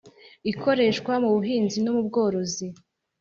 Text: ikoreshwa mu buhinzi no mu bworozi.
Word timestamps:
ikoreshwa 0.51 1.13
mu 1.23 1.29
buhinzi 1.35 1.77
no 1.81 1.91
mu 1.95 2.01
bworozi. 2.07 2.65